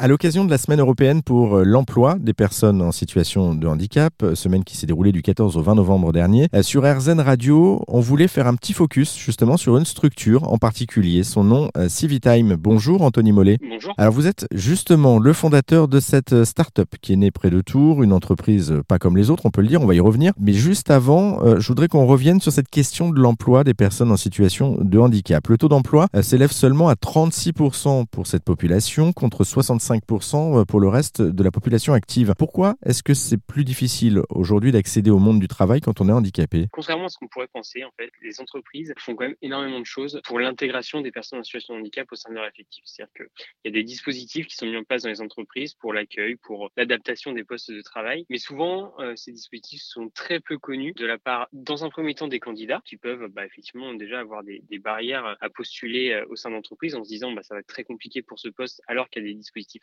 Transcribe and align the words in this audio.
À 0.00 0.06
l'occasion 0.06 0.44
de 0.44 0.50
la 0.50 0.58
semaine 0.58 0.78
européenne 0.78 1.22
pour 1.24 1.56
euh, 1.56 1.64
l'emploi 1.64 2.14
des 2.20 2.32
personnes 2.32 2.82
en 2.82 2.92
situation 2.92 3.56
de 3.56 3.66
handicap, 3.66 4.12
euh, 4.22 4.36
semaine 4.36 4.62
qui 4.62 4.76
s'est 4.76 4.86
déroulée 4.86 5.10
du 5.10 5.22
14 5.22 5.56
au 5.56 5.60
20 5.60 5.74
novembre 5.74 6.12
dernier, 6.12 6.46
euh, 6.54 6.62
sur 6.62 6.84
RZN 6.84 7.18
Radio, 7.18 7.82
on 7.88 7.98
voulait 7.98 8.28
faire 8.28 8.46
un 8.46 8.54
petit 8.54 8.74
focus 8.74 9.18
justement 9.18 9.56
sur 9.56 9.76
une 9.76 9.84
structure 9.84 10.52
en 10.52 10.56
particulier, 10.56 11.24
son 11.24 11.42
nom 11.42 11.68
Civitime. 11.88 12.54
Bonjour 12.54 13.02
Anthony 13.02 13.32
Mollet. 13.32 13.58
Bonjour. 13.60 13.92
Alors 13.98 14.12
vous 14.12 14.28
êtes 14.28 14.46
justement 14.54 15.18
le 15.18 15.32
fondateur 15.32 15.88
de 15.88 15.98
cette 15.98 16.44
start-up 16.44 16.94
qui 17.02 17.14
est 17.14 17.16
née 17.16 17.32
près 17.32 17.50
de 17.50 17.60
Tours, 17.60 18.04
une 18.04 18.12
entreprise 18.12 18.74
pas 18.86 19.00
comme 19.00 19.16
les 19.16 19.30
autres, 19.30 19.46
on 19.46 19.50
peut 19.50 19.62
le 19.62 19.68
dire, 19.68 19.82
on 19.82 19.86
va 19.86 19.96
y 19.96 20.00
revenir. 20.00 20.32
Mais 20.38 20.52
juste 20.52 20.92
avant, 20.92 21.58
je 21.58 21.66
voudrais 21.66 21.88
qu'on 21.88 22.06
revienne 22.06 22.40
sur 22.40 22.52
cette 22.52 22.68
question 22.68 23.10
de 23.10 23.18
l'emploi 23.18 23.64
des 23.64 23.74
personnes 23.74 24.12
en 24.12 24.16
situation 24.16 24.78
de 24.80 24.98
handicap. 24.98 25.48
Le 25.48 25.58
taux 25.58 25.68
d'emploi 25.68 26.06
s'élève 26.22 26.52
seulement 26.52 26.88
à 26.88 26.94
36% 26.94 28.06
pour 28.06 28.28
cette 28.28 28.44
population 28.44 29.12
contre 29.12 29.42
65 29.42 29.87
5% 29.88 30.60
euh, 30.60 30.64
pour 30.64 30.80
le 30.80 30.88
reste 30.88 31.22
de 31.22 31.42
la 31.42 31.50
population 31.50 31.94
active. 31.94 32.34
Pourquoi 32.38 32.76
est-ce 32.84 33.02
que 33.02 33.14
c'est 33.14 33.38
plus 33.38 33.64
difficile 33.64 34.20
aujourd'hui 34.28 34.72
d'accéder 34.72 35.10
au 35.10 35.18
monde 35.18 35.40
du 35.40 35.48
travail 35.48 35.80
quand 35.80 36.00
on 36.00 36.08
est 36.08 36.12
handicapé? 36.12 36.66
Contrairement 36.72 37.06
à 37.06 37.08
ce 37.08 37.16
qu'on 37.16 37.28
pourrait 37.28 37.48
penser, 37.48 37.84
en 37.84 37.90
fait, 37.98 38.10
les 38.22 38.40
entreprises 38.40 38.92
font 38.98 39.14
quand 39.14 39.24
même 39.24 39.36
énormément 39.40 39.80
de 39.80 39.86
choses 39.86 40.20
pour 40.24 40.40
l'intégration 40.40 41.00
des 41.00 41.10
personnes 41.10 41.38
en 41.38 41.42
situation 41.42 41.74
de 41.74 41.80
handicap 41.80 42.06
au 42.12 42.16
sein 42.16 42.30
de 42.30 42.34
leur 42.34 42.46
effectif. 42.46 42.84
C'est-à-dire 42.84 43.12
qu'il 43.14 43.26
y 43.64 43.68
a 43.68 43.70
des 43.70 43.84
dispositifs 43.84 44.46
qui 44.46 44.56
sont 44.56 44.66
mis 44.66 44.76
en 44.76 44.84
place 44.84 45.02
dans 45.02 45.08
les 45.08 45.20
entreprises 45.20 45.74
pour 45.74 45.92
l'accueil, 45.92 46.36
pour 46.36 46.70
l'adaptation 46.76 47.32
des 47.32 47.44
postes 47.44 47.70
de 47.70 47.80
travail. 47.80 48.26
Mais 48.28 48.38
souvent, 48.38 48.92
euh, 48.98 49.14
ces 49.16 49.32
dispositifs 49.32 49.82
sont 49.82 50.10
très 50.10 50.40
peu 50.40 50.58
connus 50.58 50.92
de 50.94 51.06
la 51.06 51.18
part, 51.18 51.48
dans 51.52 51.84
un 51.84 51.90
premier 51.90 52.14
temps, 52.14 52.28
des 52.28 52.40
candidats 52.40 52.82
qui 52.84 52.96
peuvent 52.96 53.28
bah, 53.28 53.46
effectivement 53.46 53.94
déjà 53.94 54.20
avoir 54.20 54.42
des, 54.42 54.62
des, 54.68 54.78
barrières 54.78 55.36
à 55.40 55.48
postuler 55.48 56.12
euh, 56.12 56.26
au 56.28 56.36
sein 56.36 56.50
d'entreprises 56.50 56.94
en 56.94 57.04
se 57.04 57.08
disant 57.08 57.32
bah, 57.32 57.42
ça 57.42 57.54
va 57.54 57.60
être 57.60 57.66
très 57.66 57.84
compliqué 57.84 58.22
pour 58.22 58.38
ce 58.38 58.48
poste 58.48 58.82
alors 58.86 59.08
qu'il 59.08 59.22
y 59.22 59.26
a 59.26 59.28
des 59.28 59.34
dispositifs 59.34 59.77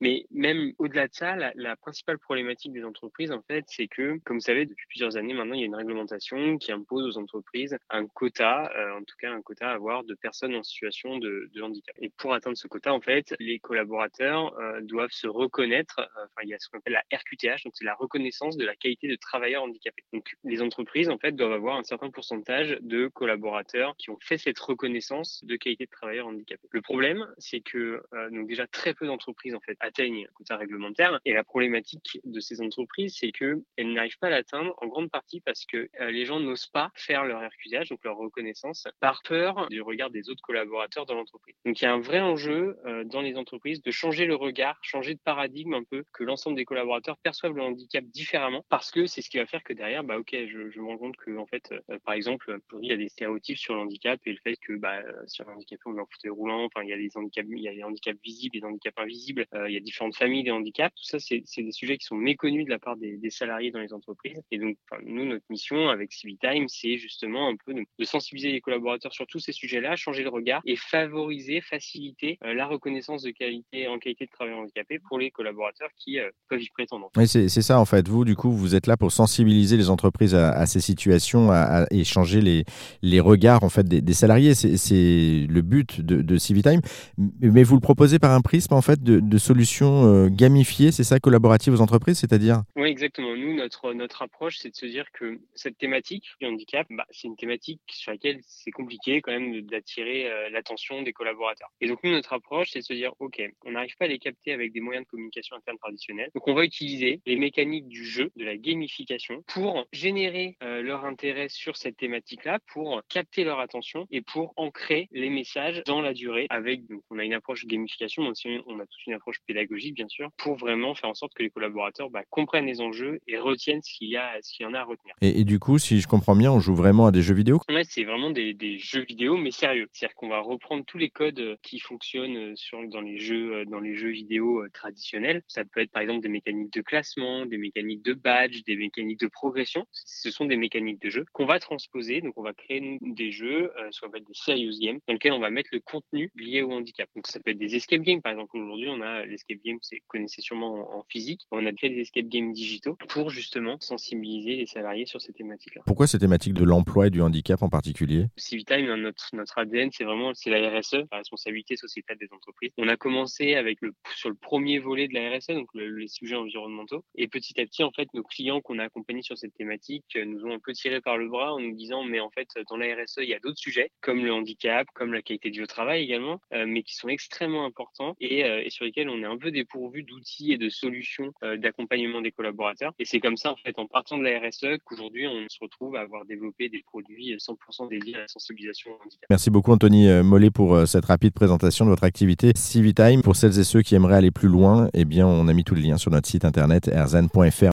Mais 0.00 0.26
même 0.30 0.72
au-delà 0.78 1.08
de 1.08 1.14
ça, 1.14 1.36
la, 1.36 1.76
principale 1.76 2.18
problématique 2.18 2.72
des 2.72 2.84
entreprises, 2.84 3.30
en 3.30 3.42
fait, 3.42 3.64
c'est 3.68 3.88
que, 3.88 4.18
comme 4.24 4.38
vous 4.38 4.42
savez, 4.42 4.66
depuis 4.66 4.86
plusieurs 4.88 5.16
années 5.16 5.34
maintenant, 5.34 5.54
il 5.54 5.60
y 5.60 5.62
a 5.62 5.66
une 5.66 5.74
réglementation 5.74 6.58
qui 6.58 6.72
impose 6.72 7.16
aux 7.16 7.20
entreprises 7.20 7.76
un 7.90 8.06
quota, 8.06 8.70
euh, 8.76 8.98
en 8.98 9.04
tout 9.04 9.16
cas 9.18 9.32
un 9.32 9.42
quota 9.42 9.70
à 9.70 9.74
avoir 9.74 10.04
de 10.04 10.14
personnes 10.14 10.54
en 10.54 10.62
situation 10.62 11.18
de, 11.18 11.50
handicap. 11.60 11.94
Et 12.00 12.08
pour 12.08 12.34
atteindre 12.34 12.56
ce 12.56 12.68
quota, 12.68 12.92
en 12.92 13.00
fait, 13.00 13.34
les 13.38 13.58
collaborateurs 13.58 14.58
euh, 14.58 14.80
doivent 14.80 15.10
se 15.10 15.26
reconnaître. 15.26 15.98
Euh, 15.98 16.24
enfin, 16.24 16.42
il 16.44 16.48
y 16.48 16.54
a 16.54 16.58
ce 16.58 16.68
qu'on 16.68 16.78
appelle 16.78 16.94
la 16.94 17.18
RQTH, 17.18 17.64
donc 17.64 17.74
c'est 17.74 17.84
la 17.84 17.94
reconnaissance 17.94 18.56
de 18.56 18.64
la 18.64 18.76
qualité 18.76 19.08
de 19.08 19.16
travailleur 19.16 19.62
handicapé. 19.62 20.04
Donc, 20.12 20.34
les 20.44 20.62
entreprises, 20.62 21.08
en 21.08 21.18
fait, 21.18 21.32
doivent 21.32 21.52
avoir 21.52 21.76
un 21.76 21.84
certain 21.84 22.10
pourcentage 22.10 22.78
de 22.80 23.08
collaborateurs 23.08 23.94
qui 23.96 24.10
ont 24.10 24.18
fait 24.20 24.38
cette 24.38 24.58
reconnaissance 24.58 25.44
de 25.44 25.56
qualité 25.56 25.84
de 25.84 25.90
travailleur 25.90 26.26
handicapé. 26.26 26.68
Le 26.70 26.82
problème, 26.82 27.26
c'est 27.38 27.60
que 27.60 28.02
donc 28.30 28.46
déjà 28.48 28.66
très 28.66 28.94
peu 28.94 29.06
d'entreprises 29.06 29.27
en 29.54 29.60
fait 29.60 29.76
atteignent 29.80 30.26
un 30.28 30.32
quota 30.34 30.56
réglementaire. 30.56 31.20
Et 31.24 31.32
la 31.32 31.44
problématique 31.44 32.20
de 32.24 32.40
ces 32.40 32.60
entreprises, 32.60 33.16
c'est 33.18 33.32
que 33.32 33.62
elles 33.76 33.92
n'arrivent 33.92 34.18
pas 34.18 34.28
à 34.28 34.30
l'atteindre 34.30 34.74
en 34.78 34.86
grande 34.86 35.10
partie 35.10 35.40
parce 35.40 35.64
que 35.66 35.88
euh, 36.00 36.10
les 36.10 36.24
gens 36.24 36.40
n'osent 36.40 36.66
pas 36.66 36.90
faire 36.94 37.24
leur 37.24 37.40
RQTH, 37.40 37.88
donc 37.90 38.04
leur 38.04 38.16
reconnaissance, 38.16 38.86
par 39.00 39.22
peur 39.22 39.68
du 39.68 39.82
regard 39.82 40.10
des 40.10 40.30
autres 40.30 40.42
collaborateurs 40.42 41.06
dans 41.06 41.14
l'entreprise. 41.14 41.54
Donc 41.64 41.80
il 41.80 41.84
y 41.84 41.86
a 41.86 41.92
un 41.92 42.00
vrai 42.00 42.20
enjeu 42.20 42.76
euh, 42.86 43.04
dans 43.04 43.20
les 43.20 43.36
entreprises 43.36 43.82
de 43.82 43.90
changer 43.90 44.26
le 44.26 44.34
regard, 44.34 44.78
changer 44.82 45.14
de 45.14 45.20
paradigme 45.20 45.74
un 45.74 45.84
peu, 45.84 46.04
que 46.12 46.24
l'ensemble 46.24 46.56
des 46.56 46.64
collaborateurs 46.64 47.16
perçoivent 47.18 47.54
le 47.54 47.62
handicap 47.62 48.04
différemment, 48.04 48.64
parce 48.68 48.90
que 48.90 49.06
c'est 49.06 49.22
ce 49.22 49.30
qui 49.30 49.38
va 49.38 49.46
faire 49.46 49.62
que 49.62 49.72
derrière, 49.72 50.04
bah 50.04 50.18
ok, 50.18 50.30
je, 50.32 50.70
je 50.70 50.80
me 50.80 50.86
rends 50.86 50.98
compte 50.98 51.16
que 51.16 51.36
en 51.36 51.46
fait, 51.46 51.72
euh, 51.90 51.98
par 52.04 52.14
exemple, 52.14 52.58
il 52.80 52.88
y 52.88 52.92
a 52.92 52.96
des 52.96 53.08
stéréotypes 53.08 53.58
sur 53.58 53.74
le 53.74 53.80
handicap 53.80 54.20
et 54.26 54.32
le 54.32 54.38
fait 54.42 54.56
que 54.56 54.74
bah, 54.74 55.02
sur 55.26 55.44
le 55.44 55.52
handicap 55.52 55.78
on 55.86 55.96
est 55.96 56.00
en 56.00 56.06
fauteuil 56.06 56.30
roulant, 56.30 56.64
enfin 56.64 56.82
il 56.82 56.88
y 56.88 56.92
a 56.92 56.96
des 56.96 57.10
handicaps, 57.14 57.48
il 57.50 57.62
y 57.62 57.68
a 57.68 57.74
des 57.74 57.82
handicaps 57.82 58.20
visibles, 58.22 58.58
des 58.58 58.64
handicaps 58.64 58.98
invisibles 58.98 59.17
euh, 59.54 59.68
il 59.68 59.74
y 59.74 59.76
a 59.76 59.80
différentes 59.80 60.16
familles 60.16 60.44
de 60.44 60.52
handicap. 60.52 60.92
Tout 60.94 61.04
ça, 61.04 61.18
c'est 61.18 61.42
des 61.62 61.72
sujets 61.72 61.98
qui 61.98 62.06
sont 62.06 62.16
méconnus 62.16 62.64
de 62.64 62.70
la 62.70 62.78
part 62.78 62.96
des, 62.96 63.18
salariés 63.30 63.70
dans 63.70 63.80
les 63.80 63.92
entreprises. 63.92 64.40
Et 64.50 64.58
donc, 64.58 64.76
nous, 65.04 65.24
notre 65.24 65.44
mission 65.50 65.88
avec 65.88 66.12
Civitime, 66.12 66.66
c'est 66.68 66.96
justement 66.96 67.48
un 67.48 67.56
peu 67.64 67.74
de, 67.74 67.84
sensibiliser 68.04 68.52
les 68.52 68.60
collaborateurs 68.60 69.12
sur 69.12 69.26
tous 69.26 69.38
ces 69.38 69.52
sujets-là, 69.52 69.96
changer 69.96 70.22
le 70.22 70.30
regard 70.30 70.62
et 70.64 70.76
favoriser, 70.76 71.60
faciliter 71.60 72.38
euh, 72.44 72.54
la 72.54 72.66
reconnaissance 72.66 73.22
de 73.22 73.30
qualité 73.30 73.86
en 73.86 73.98
qualité 73.98 74.24
de 74.24 74.30
travail 74.30 74.54
handicapé 74.54 74.98
pour 75.08 75.18
les 75.18 75.30
collaborateurs 75.30 75.90
qui 75.98 76.18
euh, 76.18 76.30
peuvent 76.48 76.62
y 76.62 76.70
prétendre. 76.70 77.10
Oui, 77.16 77.28
c'est 77.28 77.48
ça 77.48 77.78
en 77.78 77.84
fait. 77.84 78.08
Vous, 78.08 78.24
du 78.24 78.34
coup, 78.34 78.50
vous 78.50 78.74
êtes 78.74 78.86
là 78.86 78.96
pour 78.96 79.12
sensibiliser 79.12 79.76
les 79.76 79.90
entreprises 79.90 80.34
à, 80.34 80.66
ces 80.66 80.80
situations 80.80 81.50
à, 81.50 81.86
et 81.90 82.04
changer 82.04 82.40
les, 82.40 82.64
les 83.02 83.20
regards 83.20 83.62
en 83.62 83.68
fait 83.68 83.86
des, 83.86 84.14
salariés. 84.14 84.54
C'est 84.54 85.46
le 85.48 85.60
but 85.60 86.00
de, 86.00 86.22
de 86.22 86.38
Civitime. 86.38 86.80
Mais 87.16 87.62
vous 87.62 87.74
le 87.74 87.80
proposez 87.80 88.18
par 88.18 88.32
un 88.32 88.40
prisme 88.40 88.74
en 88.74 88.82
fait 88.82 89.02
de, 89.08 89.38
solutions 89.38 90.04
euh, 90.06 90.28
gamifiées, 90.28 90.92
c'est 90.92 91.04
ça, 91.04 91.20
collaboratives 91.20 91.72
aux 91.72 91.80
entreprises, 91.80 92.18
c'est-à-dire 92.18 92.62
Oui, 92.76 92.88
exactement. 92.88 93.36
Nous, 93.36 93.54
notre, 93.54 93.92
notre 93.92 94.22
approche, 94.22 94.58
c'est 94.58 94.70
de 94.70 94.76
se 94.76 94.86
dire 94.86 95.06
que 95.12 95.40
cette 95.54 95.78
thématique 95.78 96.24
du 96.40 96.46
handicap, 96.46 96.86
bah, 96.90 97.06
c'est 97.10 97.28
une 97.28 97.36
thématique 97.36 97.80
sur 97.88 98.12
laquelle 98.12 98.40
c'est 98.42 98.70
compliqué 98.70 99.20
quand 99.20 99.32
même 99.32 99.60
d'attirer 99.62 100.30
euh, 100.30 100.50
l'attention 100.50 101.02
des 101.02 101.12
collaborateurs. 101.12 101.70
Et 101.80 101.88
donc, 101.88 102.00
nous, 102.02 102.10
notre 102.10 102.32
approche, 102.32 102.70
c'est 102.70 102.80
de 102.80 102.84
se 102.84 102.92
dire, 102.92 103.12
OK, 103.18 103.40
on 103.64 103.72
n'arrive 103.72 103.96
pas 103.96 104.06
à 104.06 104.08
les 104.08 104.18
capter 104.18 104.52
avec 104.52 104.72
des 104.72 104.80
moyens 104.80 105.06
de 105.06 105.10
communication 105.10 105.56
interne 105.56 105.78
traditionnels. 105.78 106.30
Donc, 106.34 106.46
on 106.48 106.54
va 106.54 106.64
utiliser 106.64 107.20
les 107.26 107.36
mécaniques 107.36 107.88
du 107.88 108.04
jeu, 108.04 108.30
de 108.36 108.44
la 108.44 108.56
gamification, 108.56 109.42
pour 109.46 109.86
générer 109.92 110.56
euh, 110.62 110.82
leur 110.82 111.04
intérêt 111.04 111.48
sur 111.48 111.76
cette 111.76 111.96
thématique-là, 111.96 112.58
pour 112.72 113.02
capter 113.08 113.44
leur 113.44 113.60
attention 113.60 114.06
et 114.10 114.20
pour 114.20 114.52
ancrer 114.56 115.08
les 115.12 115.30
messages 115.30 115.82
dans 115.86 116.00
la 116.00 116.12
durée 116.12 116.46
avec, 116.50 116.86
donc, 116.86 117.02
on 117.10 117.18
a 117.18 117.24
une 117.24 117.34
approche 117.34 117.64
de 117.64 117.68
gamification, 117.68 118.22
mais 118.22 118.60
on 118.66 118.78
a 118.80 118.86
toute 118.98 119.06
une 119.06 119.14
approche 119.14 119.38
pédagogique, 119.46 119.94
bien 119.94 120.08
sûr, 120.08 120.30
pour 120.36 120.56
vraiment 120.56 120.94
faire 120.94 121.10
en 121.10 121.14
sorte 121.14 121.34
que 121.34 121.42
les 121.42 121.50
collaborateurs 121.50 122.10
bah, 122.10 122.22
comprennent 122.30 122.66
les 122.66 122.80
enjeux 122.80 123.20
et 123.26 123.38
retiennent 123.38 123.82
ce 123.82 123.92
qu'il 123.92 124.08
y, 124.08 124.16
a, 124.16 124.36
ce 124.42 124.52
qu'il 124.52 124.64
y 124.64 124.68
en 124.68 124.74
a 124.74 124.80
à 124.80 124.84
retenir. 124.84 125.14
Et, 125.20 125.44
du 125.44 125.58
coup, 125.58 125.78
si 125.78 126.00
je 126.00 126.06
comprends 126.06 126.36
bien, 126.36 126.52
on 126.52 126.60
joue 126.60 126.74
vraiment 126.74 127.06
à 127.06 127.10
des 127.10 127.22
jeux 127.22 127.34
vidéo? 127.34 127.60
Ouais, 127.68 127.84
c'est 127.84 128.04
vraiment 128.04 128.30
des, 128.30 128.54
des, 128.54 128.78
jeux 128.78 129.04
vidéo, 129.04 129.36
mais 129.36 129.50
sérieux. 129.50 129.88
C'est-à-dire 129.92 130.14
qu'on 130.16 130.28
va 130.28 130.40
reprendre 130.40 130.84
tous 130.84 130.98
les 130.98 131.10
codes 131.10 131.40
euh, 131.40 131.56
qui 131.62 131.78
fonctionnent 131.78 132.36
euh, 132.36 132.56
sur, 132.56 132.86
dans, 132.88 133.00
les 133.00 133.18
jeux, 133.18 133.54
euh, 133.54 133.64
dans 133.64 133.80
les 133.80 133.94
jeux 133.94 134.10
vidéo 134.10 134.64
traditionnels. 134.72 135.42
Ça 135.48 135.64
peut 135.64 135.80
être 135.80 135.90
par 135.90 136.02
exemple 136.02 136.20
des 136.20 136.28
mécaniques 136.28 136.72
de 136.72 136.82
classement, 136.82 137.46
des 137.46 137.58
mécaniques 137.58 138.02
de 138.02 138.14
badge, 138.14 138.62
des 138.66 138.76
mécaniques 138.76 139.20
de 139.20 139.26
progression. 139.26 139.86
Ce 139.92 140.30
sont 140.30 140.44
des 140.44 140.56
mécaniques 140.56 141.00
de 141.00 141.10
jeu 141.10 141.24
qu'on 141.32 141.46
va 141.46 141.58
transposer. 141.58 142.20
Donc, 142.20 142.34
on 142.36 142.42
va 142.42 142.52
créer 142.52 142.98
des 143.00 143.30
jeux, 143.30 143.72
euh, 143.78 143.88
soit 143.90 144.08
des 144.08 144.24
serious 144.32 144.78
games, 144.80 144.98
dans 145.06 145.14
lesquels 145.14 145.32
on 145.32 145.40
va 145.40 145.50
mettre 145.50 145.70
le 145.72 145.80
contenu 145.80 146.30
lié 146.34 146.62
au 146.62 146.72
handicap. 146.72 147.08
Donc, 147.14 147.26
ça 147.26 147.40
peut 147.40 147.50
être 147.50 147.58
des 147.58 147.76
escape 147.76 148.02
games, 148.02 148.22
par 148.22 148.32
exemple. 148.32 148.56
Aujourd'hui, 148.56 148.87
on 148.88 149.00
a 149.00 149.24
l'escape 149.24 149.58
game, 149.64 149.78
c'est 149.82 150.02
connaissez 150.06 150.42
sûrement 150.42 150.98
en, 150.98 151.04
physique. 151.08 151.42
On 151.50 151.64
a 151.66 151.72
créé 151.72 151.90
des 151.90 152.00
escape 152.00 152.26
games 152.26 152.52
digitaux 152.52 152.96
pour 153.08 153.30
justement 153.30 153.78
sensibiliser 153.80 154.56
les 154.56 154.66
salariés 154.66 155.06
sur 155.06 155.20
ces 155.20 155.32
thématiques-là. 155.32 155.82
Pourquoi 155.86 156.06
ces 156.06 156.18
thématiques 156.18 156.54
de 156.54 156.64
l'emploi 156.64 157.06
et 157.06 157.10
du 157.10 157.22
handicap 157.22 157.62
en 157.62 157.68
particulier? 157.68 158.26
Civitime, 158.36 158.94
notre, 158.94 159.34
notre 159.34 159.58
ADN, 159.58 159.90
c'est 159.92 160.04
vraiment 160.04 160.34
c'est 160.34 160.50
la 160.50 160.78
RSE, 160.78 161.06
la 161.10 161.18
responsabilité 161.18 161.76
sociétale 161.76 162.18
des 162.18 162.28
entreprises. 162.32 162.70
On 162.78 162.88
a 162.88 162.96
commencé 162.96 163.54
avec 163.54 163.78
le 163.80 163.94
sur 164.16 164.28
le 164.28 164.34
premier 164.34 164.78
volet 164.78 165.08
de 165.08 165.14
la 165.14 165.36
RSE, 165.36 165.48
donc 165.48 165.68
les 165.74 166.08
sujets 166.08 166.36
environnementaux, 166.36 167.04
et 167.14 167.28
petit 167.28 167.60
à 167.60 167.64
petit, 167.64 167.82
en 167.82 167.90
fait, 167.92 168.08
nos 168.14 168.22
clients 168.22 168.60
qu'on 168.60 168.78
a 168.78 168.84
accompagnés 168.84 169.22
sur 169.22 169.36
cette 169.36 169.54
thématique 169.54 170.04
euh, 170.16 170.24
nous 170.24 170.44
ont 170.44 170.52
un 170.52 170.58
peu 170.58 170.72
tiré 170.72 171.00
par 171.00 171.16
le 171.16 171.28
bras 171.28 171.54
en 171.54 171.60
nous 171.60 171.74
disant, 171.74 172.04
mais 172.04 172.20
en 172.20 172.30
fait, 172.30 172.48
dans 172.68 172.76
la 172.76 172.94
RSE, 172.94 173.18
il 173.18 173.28
y 173.28 173.34
a 173.34 173.38
d'autres 173.38 173.58
sujets 173.58 173.90
comme 174.00 174.24
le 174.24 174.32
handicap, 174.32 174.86
comme 174.94 175.12
la 175.12 175.22
qualité 175.22 175.50
du 175.50 175.66
travail 175.66 176.02
également, 176.02 176.40
euh, 176.52 176.64
mais 176.66 176.82
qui 176.82 176.94
sont 176.94 177.08
extrêmement 177.08 177.64
importants 177.64 178.16
et, 178.20 178.44
euh, 178.44 178.62
et 178.64 178.70
sur 178.78 178.84
lesquels 178.84 179.08
on 179.08 179.18
est 179.18 179.24
un 179.24 179.36
peu 179.36 179.50
dépourvu 179.50 180.04
d'outils 180.04 180.52
et 180.52 180.56
de 180.56 180.68
solutions 180.68 181.32
euh, 181.42 181.56
d'accompagnement 181.56 182.20
des 182.20 182.30
collaborateurs. 182.30 182.92
Et 183.00 183.04
c'est 183.04 183.18
comme 183.18 183.36
ça, 183.36 183.50
en 183.50 183.56
fait, 183.56 183.76
en 183.76 183.86
partant 183.86 184.16
de 184.18 184.22
la 184.22 184.38
RSE, 184.38 184.78
qu'aujourd'hui, 184.84 185.26
on 185.26 185.48
se 185.48 185.58
retrouve 185.60 185.96
à 185.96 186.00
avoir 186.00 186.24
développé 186.24 186.68
des 186.68 186.82
produits 186.86 187.34
100% 187.34 187.88
dédiés 187.90 188.14
à 188.14 188.20
la 188.20 188.28
sensibilisation. 188.28 188.92
Merci 189.28 189.50
beaucoup, 189.50 189.72
Anthony 189.72 190.08
euh, 190.08 190.22
Mollet, 190.22 190.50
pour 190.50 190.76
euh, 190.76 190.86
cette 190.86 191.06
rapide 191.06 191.34
présentation 191.34 191.86
de 191.86 191.90
votre 191.90 192.04
activité 192.04 192.52
Civitime. 192.54 193.22
Pour 193.22 193.34
celles 193.34 193.58
et 193.58 193.64
ceux 193.64 193.82
qui 193.82 193.96
aimeraient 193.96 194.16
aller 194.16 194.30
plus 194.30 194.48
loin, 194.48 194.88
eh 194.94 195.04
bien, 195.04 195.26
on 195.26 195.48
a 195.48 195.52
mis 195.52 195.64
tous 195.64 195.74
les 195.74 195.82
liens 195.82 195.98
sur 195.98 196.12
notre 196.12 196.28
site 196.28 196.44
internet 196.44 196.86
erzan.fr. 196.86 197.64